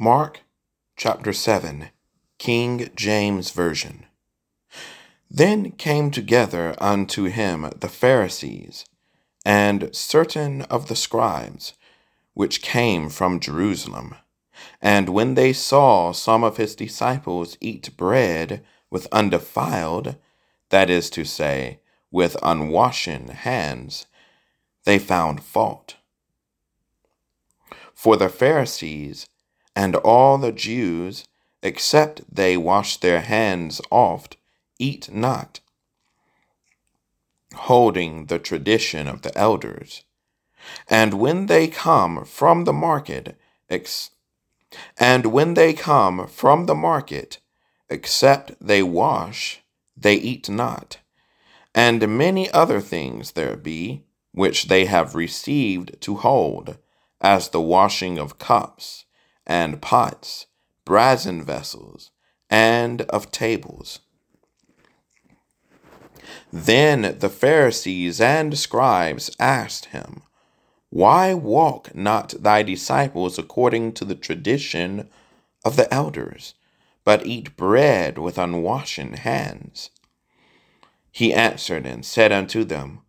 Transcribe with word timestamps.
Mark 0.00 0.40
chapter 0.96 1.32
7, 1.32 1.90
King 2.38 2.90
James 2.96 3.52
Version. 3.52 4.06
Then 5.30 5.70
came 5.70 6.10
together 6.10 6.74
unto 6.80 7.26
him 7.26 7.70
the 7.78 7.88
Pharisees 7.88 8.86
and 9.46 9.94
certain 9.94 10.62
of 10.62 10.88
the 10.88 10.96
scribes, 10.96 11.74
which 12.32 12.60
came 12.60 13.08
from 13.08 13.38
Jerusalem. 13.38 14.16
And 14.82 15.10
when 15.10 15.34
they 15.34 15.52
saw 15.52 16.10
some 16.10 16.42
of 16.42 16.56
his 16.56 16.74
disciples 16.74 17.56
eat 17.60 17.96
bread 17.96 18.64
with 18.90 19.06
undefiled, 19.12 20.16
that 20.70 20.90
is 20.90 21.08
to 21.10 21.24
say, 21.24 21.78
with 22.10 22.36
unwashen 22.42 23.28
hands, 23.28 24.06
they 24.82 24.98
found 24.98 25.44
fault. 25.44 25.98
For 27.94 28.16
the 28.16 28.28
Pharisees 28.28 29.28
and 29.76 29.96
all 29.96 30.38
the 30.38 30.52
Jews, 30.52 31.24
except 31.62 32.22
they 32.32 32.56
wash 32.56 32.96
their 32.98 33.20
hands 33.20 33.80
oft, 33.90 34.36
eat 34.78 35.12
not, 35.12 35.60
holding 37.54 38.26
the 38.26 38.38
tradition 38.38 39.08
of 39.08 39.22
the 39.22 39.36
elders. 39.36 40.04
And 40.88 41.14
when 41.14 41.46
they 41.46 41.68
come 41.68 42.24
from 42.24 42.64
the 42.64 42.72
market, 42.72 43.36
ex- 43.68 44.10
and 44.98 45.26
when 45.26 45.54
they 45.54 45.72
come 45.72 46.26
from 46.26 46.66
the 46.66 46.74
market, 46.74 47.38
except 47.88 48.54
they 48.60 48.82
wash, 48.82 49.62
they 49.96 50.14
eat 50.14 50.48
not. 50.48 50.98
And 51.74 52.16
many 52.16 52.50
other 52.50 52.80
things 52.80 53.32
there 53.32 53.56
be, 53.56 54.04
which 54.32 54.68
they 54.68 54.86
have 54.86 55.14
received 55.14 56.00
to 56.02 56.16
hold, 56.16 56.78
as 57.20 57.48
the 57.48 57.60
washing 57.60 58.18
of 58.18 58.38
cups 58.38 59.04
and 59.46 59.80
pots, 59.80 60.46
brazen 60.84 61.42
vessels, 61.42 62.10
and 62.50 63.02
of 63.02 63.30
tables. 63.30 64.00
Then 66.52 67.16
the 67.18 67.28
Pharisees 67.28 68.20
and 68.20 68.56
scribes 68.56 69.30
asked 69.40 69.86
him, 69.86 70.22
Why 70.90 71.34
walk 71.34 71.94
not 71.94 72.34
thy 72.40 72.62
disciples 72.62 73.38
according 73.38 73.92
to 73.94 74.04
the 74.04 74.14
tradition 74.14 75.08
of 75.64 75.76
the 75.76 75.92
elders, 75.92 76.54
but 77.02 77.26
eat 77.26 77.56
bread 77.56 78.18
with 78.18 78.38
unwashen 78.38 79.14
hands? 79.14 79.90
He 81.10 81.32
answered 81.32 81.86
and 81.86 82.04
said 82.04 82.32
unto 82.32 82.64
them, 82.64 83.03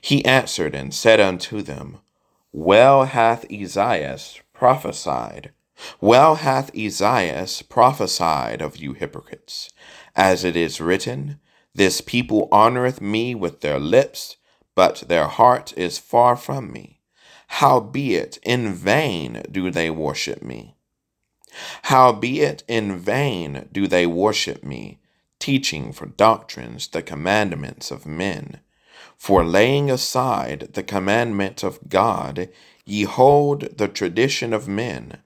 He 0.00 0.24
answered 0.24 0.74
and 0.74 0.94
said 0.94 1.20
unto 1.20 1.62
them, 1.62 1.98
Well 2.52 3.04
hath 3.04 3.50
Esaias 3.50 4.40
prophesied, 4.52 5.52
well 6.00 6.36
hath 6.36 6.74
Esaias 6.74 7.62
prophesied 7.62 8.62
of 8.62 8.76
you 8.76 8.94
hypocrites, 8.94 9.70
as 10.14 10.44
it 10.44 10.56
is 10.56 10.80
written, 10.80 11.38
This 11.74 12.00
people 12.00 12.48
honoureth 12.50 13.00
me 13.00 13.34
with 13.34 13.60
their 13.60 13.78
lips, 13.78 14.36
but 14.74 15.04
their 15.08 15.26
heart 15.26 15.72
is 15.76 15.98
far 15.98 16.36
from 16.36 16.72
me. 16.72 17.00
Howbeit 17.48 18.38
in 18.42 18.72
vain 18.74 19.42
do 19.50 19.70
they 19.70 19.90
worship 19.90 20.42
me. 20.42 20.76
Howbeit 21.84 22.64
in 22.68 22.98
vain 22.98 23.68
do 23.72 23.86
they 23.86 24.06
worship 24.06 24.64
me, 24.64 25.00
teaching 25.38 25.92
for 25.92 26.06
doctrines 26.06 26.88
the 26.88 27.02
commandments 27.02 27.90
of 27.90 28.06
men. 28.06 28.60
For 29.16 29.44
laying 29.44 29.90
aside 29.90 30.70
the 30.74 30.82
commandment 30.82 31.62
of 31.62 31.88
God, 31.88 32.48
ye 32.84 33.04
hold 33.04 33.76
the 33.78 33.88
tradition 33.88 34.52
of 34.52 34.68
men, 34.68 35.22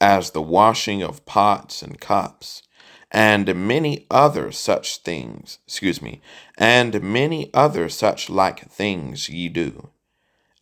as 0.00 0.30
the 0.30 0.42
washing 0.42 1.02
of 1.02 1.24
pots 1.24 1.82
and 1.82 2.00
cups, 2.00 2.62
and 3.10 3.54
many 3.66 4.06
other 4.10 4.50
such 4.50 4.98
things, 4.98 5.58
excuse 5.66 6.02
me, 6.02 6.20
and 6.58 7.00
many 7.00 7.50
other 7.54 7.88
such 7.88 8.28
like 8.28 8.68
things 8.68 9.28
ye 9.28 9.48
do. 9.48 9.90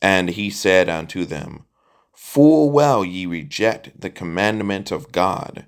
And 0.02 0.30
he 0.30 0.50
said 0.50 0.88
unto 0.88 1.24
them, 1.24 1.64
Full 2.12 2.70
well 2.70 3.04
ye 3.04 3.24
reject 3.26 4.00
the 4.00 4.10
commandment 4.10 4.90
of 4.90 5.12
God. 5.12 5.66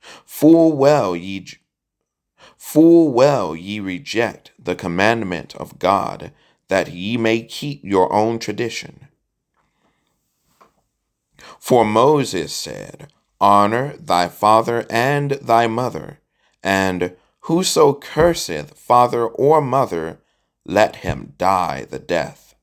Full 0.00 0.72
well 0.76 1.14
ye 1.14 1.46
Full 2.64 3.12
well 3.12 3.54
ye 3.54 3.78
reject 3.78 4.50
the 4.58 4.74
commandment 4.74 5.54
of 5.54 5.78
God, 5.78 6.32
that 6.68 6.90
ye 6.90 7.16
may 7.16 7.42
keep 7.42 7.84
your 7.84 8.12
own 8.12 8.40
tradition. 8.40 9.06
For 11.60 11.84
Moses 11.84 12.52
said, 12.52 13.12
Honor 13.40 13.96
thy 13.98 14.28
father 14.28 14.86
and 14.90 15.32
thy 15.32 15.68
mother, 15.68 16.20
and 16.64 17.14
whoso 17.40 17.94
curseth 17.94 18.76
father 18.76 19.24
or 19.26 19.60
mother, 19.60 20.20
let 20.64 20.96
him 20.96 21.34
die 21.36 21.86
the 21.88 22.00
death. 22.00 22.56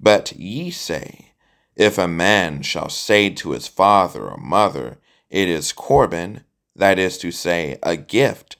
But 0.00 0.32
ye 0.32 0.70
say, 0.70 1.32
If 1.76 1.98
a 1.98 2.08
man 2.08 2.62
shall 2.62 2.88
say 2.88 3.30
to 3.30 3.50
his 3.50 3.66
father 3.66 4.30
or 4.30 4.38
mother, 4.38 5.00
It 5.28 5.48
is 5.48 5.72
Corban, 5.72 6.44
that 6.74 6.98
is 6.98 7.18
to 7.18 7.30
say, 7.30 7.78
a 7.82 7.96
gift, 7.96 8.56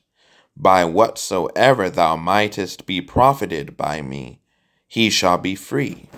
by 0.56 0.84
whatsoever 0.84 1.90
thou 1.90 2.16
mightest 2.16 2.86
be 2.86 3.00
profited 3.00 3.76
by 3.76 4.00
me, 4.00 4.40
he 4.86 5.10
shall 5.10 5.38
be 5.38 5.54
free. 5.54 6.08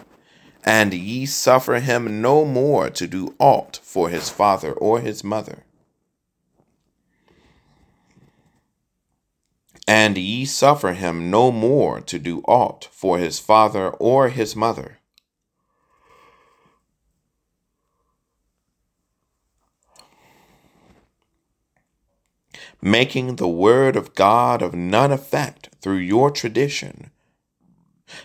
And 0.64 0.92
ye 0.92 1.26
suffer 1.26 1.76
him 1.76 2.20
no 2.20 2.44
more 2.44 2.90
to 2.90 3.06
do 3.06 3.34
aught 3.38 3.80
for 3.82 4.08
his 4.08 4.28
father 4.28 4.72
or 4.72 5.00
his 5.00 5.22
mother. 5.22 5.64
And 9.88 10.18
ye 10.18 10.44
suffer 10.44 10.92
him 10.92 11.30
no 11.30 11.52
more 11.52 12.00
to 12.00 12.18
do 12.18 12.40
aught 12.48 12.88
for 12.90 13.18
his 13.18 13.38
father 13.38 13.90
or 13.90 14.28
his 14.28 14.56
mother 14.56 14.98
making 22.86 23.34
the 23.34 23.48
word 23.48 23.96
of 23.96 24.14
God 24.14 24.62
of 24.62 24.72
none 24.72 25.10
effect 25.10 25.70
through 25.80 25.96
your 25.96 26.30
tradition, 26.30 27.10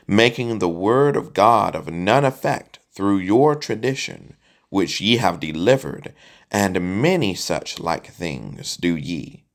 making 0.05 0.59
the 0.59 0.69
word 0.69 1.15
of 1.15 1.33
God 1.33 1.73
of 1.73 1.91
none 1.91 2.23
effect 2.23 2.77
through 2.93 3.17
your 3.17 3.55
tradition, 3.55 4.35
which 4.69 5.01
ye 5.01 5.17
have 5.17 5.39
delivered, 5.39 6.13
and 6.51 7.01
many 7.01 7.33
such 7.33 7.79
like 7.79 8.05
things 8.05 8.77
do 8.77 8.95
ye. 8.95 9.45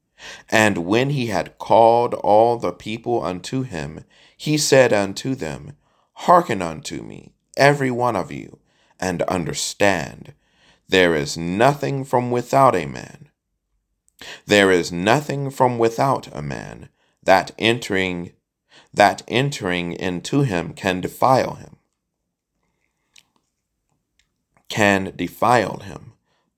And 0.50 0.78
when 0.78 1.10
he 1.10 1.26
had 1.26 1.56
called 1.56 2.12
all 2.12 2.56
the 2.56 2.72
people 2.72 3.22
unto 3.22 3.62
him, 3.62 4.02
he 4.36 4.58
said 4.58 4.92
unto 4.92 5.36
them, 5.36 5.76
Hearken 6.14 6.60
unto 6.60 7.02
me, 7.02 7.32
every 7.56 7.92
one 7.92 8.16
of 8.16 8.32
you, 8.32 8.58
and 8.98 9.22
understand. 9.22 10.34
There 10.88 11.14
is 11.14 11.36
nothing 11.36 12.04
from 12.04 12.32
without 12.32 12.74
a 12.74 12.86
man 12.86 13.26
there 14.46 14.70
is 14.70 14.90
nothing 14.92 15.50
from 15.50 15.78
without 15.78 16.28
a 16.34 16.42
man 16.42 16.88
that 17.22 17.52
entering 17.58 18.32
that 18.92 19.22
entering 19.28 19.92
into 19.92 20.42
him 20.42 20.72
can 20.72 21.00
defile 21.00 21.54
him 21.54 21.76
can 24.68 25.12
defile 25.16 25.78
him. 25.78 26.12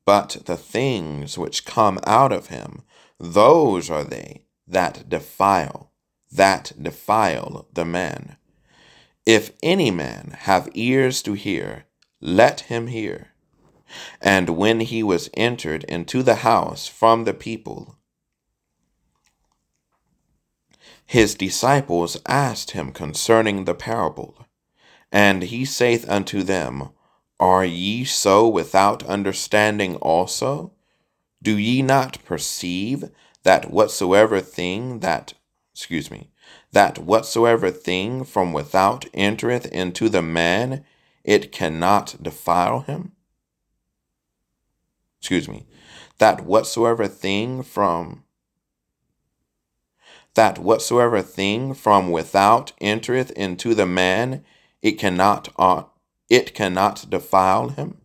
But 0.05 0.39
the 0.47 0.57
things 0.57 1.37
which 1.37 1.65
come 1.65 1.99
out 2.07 2.33
of 2.33 2.49
him 2.49 2.83
those 3.21 3.91
are 3.91 4.05
they 4.05 4.43
that 4.67 5.09
defile 5.09 5.93
that 6.31 6.73
defile 6.81 7.67
the 7.73 7.85
man. 7.85 8.37
If 9.27 9.53
any 9.63 9.91
man 9.91 10.37
have 10.41 10.71
ears 10.75 11.23
to 11.23 11.33
hear 11.33 11.85
let 12.21 12.61
him 12.63 12.87
hear 12.89 13.29
and 14.21 14.51
when 14.51 14.81
he 14.81 15.03
was 15.03 15.31
entered 15.35 15.85
into 15.85 16.23
the 16.23 16.37
house 16.37 16.87
from 16.87 17.25
the 17.25 17.35
people, 17.35 17.99
his 21.09 21.35
disciples 21.35 22.19
asked 22.27 22.73
him 22.73 22.93
concerning 22.93 23.65
the 23.65 23.75
parable. 23.75 24.45
And 25.11 25.45
he 25.45 25.65
saith 25.65 26.07
unto 26.07 26.43
them, 26.43 26.91
Are 27.41 27.65
ye 27.65 28.05
so 28.05 28.47
without 28.47 29.03
understanding 29.07 29.97
also? 29.97 30.73
Do 31.43 31.57
ye 31.57 31.81
not 31.81 32.23
perceive 32.27 33.05
that 33.43 33.71
whatsoever 33.71 34.41
thing 34.41 34.99
that, 34.99 35.33
excuse 35.73 36.11
me, 36.11 36.31
that 36.73 36.99
whatsoever 36.99 37.71
thing 37.71 38.23
from 38.25 38.53
without 38.53 39.07
entereth 39.15 39.65
into 39.67 40.11
the 40.11 40.21
man, 40.21 40.85
it 41.25 41.53
cannot 41.53 42.23
defile 42.23 42.81
him? 42.81 43.13
Excuse 45.21 45.49
me, 45.49 45.67
that 46.19 46.45
whatsoever 46.45 47.07
thing 47.09 47.63
from 47.63 48.25
that 50.35 50.59
whatsoever 50.59 51.21
thing 51.21 51.75
from 51.75 52.11
without 52.13 52.73
entereth 52.81 53.33
into 53.33 53.75
the 53.75 53.87
man, 53.87 54.45
it 54.83 54.93
cannot 54.93 55.49
uh, 55.59 55.83
it 56.29 56.55
cannot 56.55 57.11
defile 57.11 57.71
him? 57.71 57.99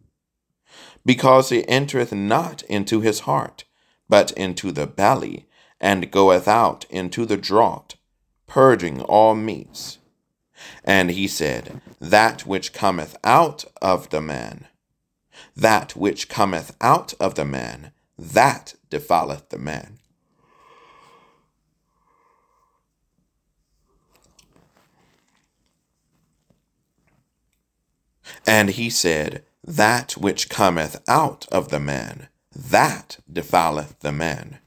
Because 1.06 1.52
it 1.52 1.66
entereth 1.68 2.14
not 2.14 2.64
into 2.64 3.02
his 3.02 3.22
heart, 3.22 3.66
but 4.10 4.32
into 4.32 4.72
the 4.72 4.88
belly, 4.88 5.48
and 5.80 6.10
goeth 6.12 6.48
out 6.48 6.86
into 6.90 7.26
the 7.26 7.38
draught, 7.38 7.96
purging 8.48 9.02
all 9.02 9.36
meats. 9.36 10.00
And 10.84 11.12
he 11.12 11.28
said, 11.28 11.82
That 12.00 12.46
which 12.48 12.74
cometh 12.74 13.18
out 13.24 13.66
of 13.82 14.10
the 14.10 14.22
man, 14.22 14.68
that 15.56 15.96
which 15.96 16.30
cometh 16.30 16.76
out 16.82 17.14
of 17.20 17.36
the 17.36 17.46
man, 17.46 17.92
that 18.18 18.76
defileth 18.90 19.50
the 19.50 19.58
man. 19.58 20.00
And 28.46 28.72
he 28.72 28.90
said, 28.90 29.44
That 29.64 30.14
which 30.14 30.50
cometh 30.50 31.02
out 31.08 31.48
of 31.52 31.70
the 31.70 31.80
man, 31.80 32.28
that 32.54 33.18
defileth 33.32 34.00
the 34.00 34.12
man. 34.12 34.60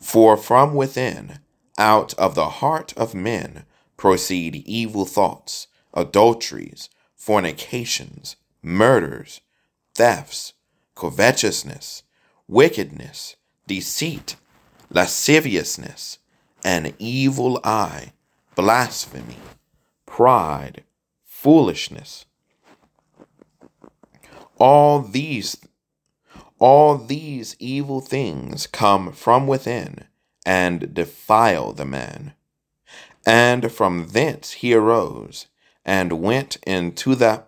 For 0.00 0.36
from 0.36 0.74
within, 0.74 1.38
out 1.78 2.14
of 2.14 2.34
the 2.34 2.48
heart 2.48 2.92
of 2.96 3.14
men, 3.14 3.64
proceed 3.96 4.56
evil 4.66 5.04
thoughts, 5.04 5.66
adulteries, 5.94 6.88
fornications, 7.16 8.36
murders, 8.62 9.40
thefts, 10.00 10.54
covetousness, 10.94 12.02
wickedness, 12.48 13.36
deceit, 13.66 14.36
lasciviousness, 14.88 16.18
an 16.64 16.94
evil 16.98 17.60
eye, 17.64 18.12
blasphemy, 18.54 19.36
pride, 20.06 20.84
foolishness 21.26 22.24
all 24.60 25.00
these 25.00 25.56
all 26.58 26.98
these 26.98 27.56
evil 27.58 28.00
things 28.00 28.66
come 28.66 29.10
from 29.12 29.46
within 29.46 30.04
and 30.44 30.92
defile 30.92 31.72
the 31.72 31.86
man. 31.86 32.34
And 33.26 33.72
from 33.72 34.08
thence 34.08 34.50
he 34.52 34.74
arose 34.74 35.46
and 35.86 36.20
went 36.20 36.56
into 36.66 37.14
the 37.14 37.44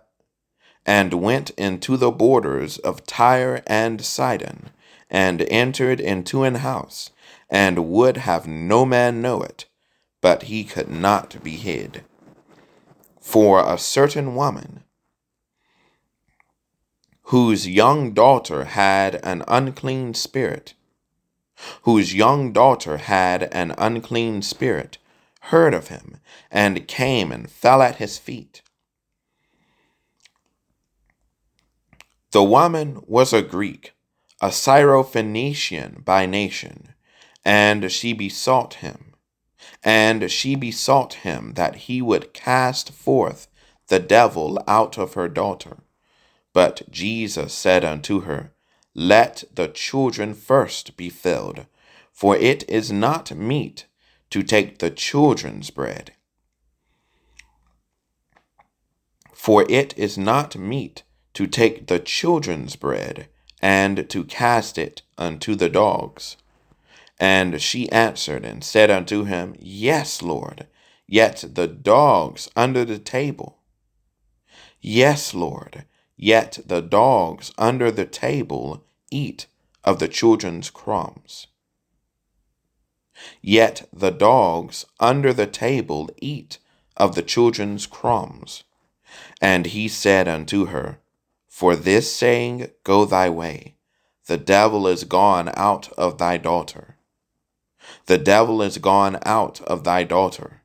and 0.85 1.13
went 1.13 1.49
into 1.51 1.97
the 1.97 2.11
borders 2.11 2.77
of 2.79 3.05
Tyre 3.05 3.61
and 3.67 4.03
Sidon, 4.03 4.69
and 5.09 5.41
entered 5.43 5.99
into 5.99 6.43
an 6.43 6.55
house, 6.55 7.11
and 7.49 7.89
would 7.89 8.17
have 8.17 8.47
no 8.47 8.85
man 8.85 9.21
know 9.21 9.41
it, 9.41 9.65
but 10.21 10.43
he 10.43 10.63
could 10.63 10.89
not 10.89 11.41
be 11.43 11.51
hid. 11.57 12.03
For 13.21 13.63
a 13.65 13.77
certain 13.77 14.35
woman, 14.35 14.83
whose 17.27 17.67
young 17.67 18.11
daughter 18.11 18.65
had 18.65 19.15
an 19.23 19.43
unclean 19.47 20.13
spirit, 20.13 20.73
whose 21.83 22.13
young 22.13 22.51
daughter 22.51 22.97
had 22.97 23.43
an 23.53 23.73
unclean 23.77 24.41
spirit, 24.41 24.97
heard 25.43 25.73
of 25.73 25.87
him, 25.87 26.17
and 26.51 26.87
came 26.87 27.31
and 27.31 27.49
fell 27.49 27.81
at 27.81 27.97
his 27.97 28.17
feet. 28.17 28.62
The 32.33 32.43
woman 32.43 33.03
was 33.05 33.31
a 33.31 33.43
Greek, 33.43 33.93
a 34.41 34.47
Syrophoenician 34.47 36.03
by 36.03 36.25
nation, 36.25 36.95
and 37.45 37.91
she 37.91 38.11
besought 38.13 38.73
him, 38.85 39.13
and 39.83 40.31
she 40.31 40.55
besought 40.55 41.13
him 41.13 41.53
that 41.53 41.75
he 41.85 42.01
would 42.01 42.33
cast 42.33 42.91
forth 42.91 43.47
the 43.87 43.99
devil 43.99 44.59
out 44.67 44.97
of 44.97 45.13
her 45.13 45.29
daughter. 45.29 45.83
But 46.53 46.89
Jesus 46.89 47.53
said 47.53 47.85
unto 47.85 48.21
her, 48.21 48.51
Let 48.95 49.43
the 49.53 49.67
children 49.67 50.33
first 50.33 50.97
be 50.97 51.11
filled, 51.11 51.67
for 52.11 52.35
it 52.35 52.67
is 52.67 52.91
not 52.91 53.31
meet 53.35 53.85
to 54.31 54.41
take 54.41 54.79
the 54.79 54.89
children's 54.89 55.69
bread. 55.69 56.13
For 59.35 59.67
it 59.69 59.95
is 59.95 60.17
not 60.17 60.55
meet 60.55 61.03
to 61.33 61.47
take 61.47 61.87
the 61.87 61.99
children's 61.99 62.75
bread 62.75 63.27
and 63.61 64.09
to 64.09 64.23
cast 64.23 64.77
it 64.77 65.01
unto 65.17 65.55
the 65.55 65.69
dogs. 65.69 66.37
And 67.19 67.61
she 67.61 67.91
answered 67.91 68.45
and 68.45 68.63
said 68.63 68.91
unto 68.91 69.23
him, 69.23 69.55
Yes, 69.59 70.21
Lord, 70.21 70.67
yet 71.07 71.43
the 71.47 71.67
dogs 71.67 72.49
under 72.55 72.83
the 72.83 72.99
table. 72.99 73.59
Yes, 74.81 75.33
Lord, 75.33 75.85
Yet 76.15 76.59
the 76.65 76.81
dogs 76.81 77.51
under 77.57 77.91
the 77.91 78.05
table 78.05 78.85
eat 79.09 79.47
of 79.83 79.99
the 79.99 80.07
children's 80.07 80.69
crumbs. 80.69 81.47
Yet 83.41 83.87
the 83.91 84.11
dogs 84.11 84.85
under 84.99 85.33
the 85.33 85.47
table 85.47 86.09
eat 86.21 86.59
of 86.95 87.15
the 87.15 87.23
children's 87.23 87.85
crumbs. 87.87 88.63
And 89.41 89.65
he 89.67 89.87
said 89.87 90.27
unto 90.27 90.67
her, 90.67 90.99
For 91.53 91.75
this 91.75 92.11
saying, 92.11 92.71
go 92.83 93.05
thy 93.05 93.29
way. 93.29 93.75
The 94.25 94.37
devil 94.37 94.87
is 94.87 95.03
gone 95.03 95.51
out 95.55 95.87
of 95.99 96.17
thy 96.17 96.37
daughter. 96.37 96.97
The 98.07 98.17
devil 98.17 98.63
is 98.63 98.79
gone 98.79 99.19
out 99.23 99.61
of 99.61 99.83
thy 99.83 100.03
daughter. 100.03 100.63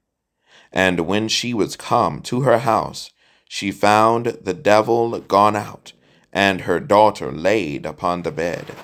And 0.73 1.01
when 1.01 1.29
she 1.29 1.53
was 1.53 1.77
come 1.77 2.23
to 2.23 2.41
her 2.41 2.61
house, 2.61 3.11
she 3.47 3.71
found 3.71 4.39
the 4.41 4.55
devil 4.55 5.21
gone 5.21 5.57
out, 5.57 5.93
and 6.33 6.63
her 6.63 6.81
daughter 6.81 7.31
laid 7.31 7.85
upon 7.85 8.23
the 8.23 8.33
bed. 8.33 8.75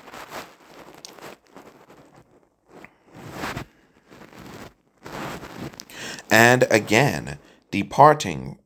And 6.29 6.67
again, 6.69 7.39
departing, 7.71 8.59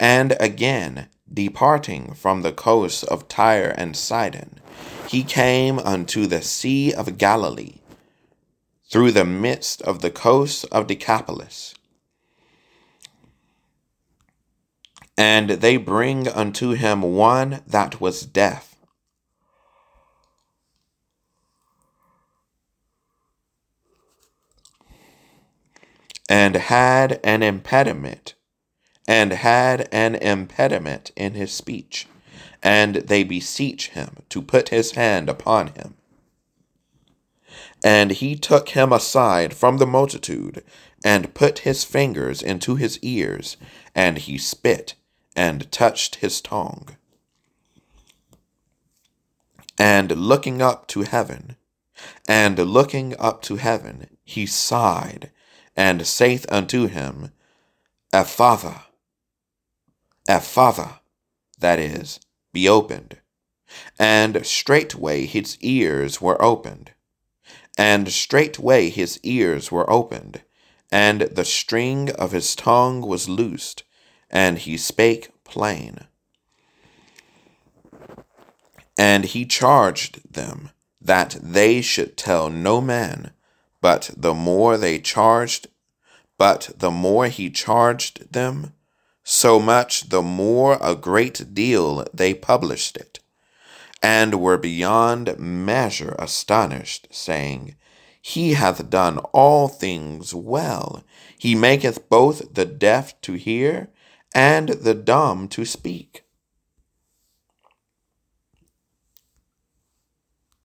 and 0.00 0.36
again, 0.40 1.08
departing 1.32 2.14
from 2.14 2.42
the 2.42 2.52
coast 2.52 3.04
of 3.04 3.28
Tyre 3.28 3.74
and 3.76 3.96
Sidon, 3.96 4.60
he 5.08 5.22
came 5.22 5.78
unto 5.78 6.26
the 6.26 6.42
Sea 6.42 6.92
of 6.92 7.18
Galilee, 7.18 7.76
through 8.90 9.10
the 9.10 9.24
midst 9.24 9.82
of 9.82 10.02
the 10.02 10.10
coast 10.10 10.64
of 10.70 10.86
Decapolis. 10.86 11.74
And 15.16 15.50
they 15.50 15.76
bring 15.76 16.28
unto 16.28 16.70
him 16.70 17.02
one 17.02 17.62
that 17.66 18.00
was 18.00 18.26
deaf. 18.26 18.76
And 26.28 26.56
had 26.56 27.20
an 27.22 27.42
impediment, 27.42 28.34
and 29.06 29.32
had 29.32 29.88
an 29.92 30.14
impediment 30.14 31.10
in 31.16 31.34
his 31.34 31.52
speech, 31.52 32.06
and 32.62 32.96
they 32.96 33.22
beseech 33.22 33.90
him 33.90 34.16
to 34.30 34.40
put 34.40 34.70
his 34.70 34.92
hand 34.92 35.28
upon 35.28 35.68
him. 35.68 35.94
And 37.84 38.12
he 38.12 38.34
took 38.34 38.70
him 38.70 38.92
aside 38.92 39.52
from 39.52 39.76
the 39.76 39.86
multitude, 39.86 40.64
and 41.04 41.34
put 41.34 41.60
his 41.60 41.84
fingers 41.84 42.42
into 42.42 42.76
his 42.76 42.98
ears, 43.00 43.58
and 43.94 44.16
he 44.16 44.38
spit 44.38 44.94
and 45.36 45.70
touched 45.70 46.16
his 46.16 46.40
tongue. 46.40 46.96
And 49.78 50.12
looking 50.12 50.62
up 50.62 50.86
to 50.88 51.02
heaven, 51.02 51.56
and 52.26 52.58
looking 52.58 53.14
up 53.18 53.42
to 53.42 53.56
heaven, 53.56 54.16
he 54.24 54.46
sighed, 54.46 55.30
and 55.76 56.06
saith 56.06 56.46
unto 56.50 56.86
him, 56.86 57.32
Ephphatha, 58.12 58.84
Ephphatha, 60.28 61.00
that 61.58 61.78
is, 61.78 62.20
be 62.52 62.68
opened. 62.68 63.18
And 63.98 64.46
straightway 64.46 65.26
his 65.26 65.58
ears 65.60 66.20
were 66.20 66.40
opened. 66.42 66.92
And 67.76 68.10
straightway 68.10 68.88
his 68.88 69.18
ears 69.22 69.72
were 69.72 69.90
opened, 69.90 70.42
and 70.92 71.22
the 71.22 71.44
string 71.44 72.10
of 72.12 72.32
his 72.32 72.54
tongue 72.54 73.00
was 73.00 73.28
loosed, 73.28 73.82
and 74.30 74.58
he 74.58 74.76
spake 74.76 75.30
plain. 75.44 76.06
And 78.96 79.24
he 79.24 79.44
charged 79.44 80.32
them 80.32 80.70
that 81.00 81.36
they 81.42 81.80
should 81.82 82.16
tell 82.16 82.48
no 82.48 82.80
man, 82.80 83.32
but 83.80 84.10
the 84.16 84.34
more 84.34 84.78
they 84.78 84.98
charged, 84.98 85.68
but 86.38 86.70
the 86.76 86.90
more 86.90 87.26
he 87.26 87.50
charged 87.50 88.32
them, 88.32 88.72
so 89.24 89.58
much 89.58 90.10
the 90.10 90.22
more 90.22 90.78
a 90.80 90.94
great 90.94 91.54
deal 91.54 92.06
they 92.12 92.34
published 92.34 92.96
it, 92.96 93.20
and 94.02 94.40
were 94.40 94.58
beyond 94.58 95.38
measure 95.38 96.14
astonished, 96.18 97.08
saying, 97.10 97.74
He 98.20 98.52
hath 98.52 98.90
done 98.90 99.18
all 99.32 99.68
things 99.68 100.34
well. 100.34 101.02
He 101.38 101.54
maketh 101.54 102.08
both 102.10 102.54
the 102.54 102.66
deaf 102.66 103.18
to 103.22 103.32
hear 103.32 103.88
and 104.34 104.68
the 104.68 104.94
dumb 104.94 105.48
to 105.48 105.64
speak, 105.64 106.23